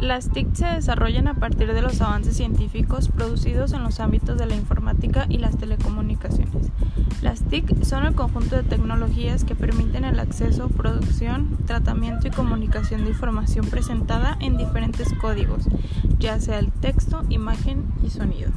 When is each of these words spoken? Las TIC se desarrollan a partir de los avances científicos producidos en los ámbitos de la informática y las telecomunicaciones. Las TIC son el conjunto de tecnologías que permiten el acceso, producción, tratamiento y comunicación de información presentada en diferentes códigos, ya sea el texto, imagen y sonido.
Las 0.00 0.30
TIC 0.30 0.54
se 0.54 0.64
desarrollan 0.64 1.28
a 1.28 1.34
partir 1.34 1.74
de 1.74 1.82
los 1.82 2.00
avances 2.00 2.34
científicos 2.34 3.08
producidos 3.08 3.74
en 3.74 3.82
los 3.82 4.00
ámbitos 4.00 4.38
de 4.38 4.46
la 4.46 4.56
informática 4.56 5.26
y 5.28 5.36
las 5.36 5.58
telecomunicaciones. 5.58 6.70
Las 7.20 7.42
TIC 7.42 7.84
son 7.84 8.06
el 8.06 8.14
conjunto 8.14 8.56
de 8.56 8.62
tecnologías 8.62 9.44
que 9.44 9.54
permiten 9.54 10.06
el 10.06 10.18
acceso, 10.18 10.70
producción, 10.70 11.58
tratamiento 11.66 12.28
y 12.28 12.30
comunicación 12.30 13.04
de 13.04 13.10
información 13.10 13.66
presentada 13.66 14.38
en 14.40 14.56
diferentes 14.56 15.12
códigos, 15.20 15.64
ya 16.18 16.40
sea 16.40 16.60
el 16.60 16.72
texto, 16.72 17.22
imagen 17.28 17.84
y 18.02 18.08
sonido. 18.08 18.52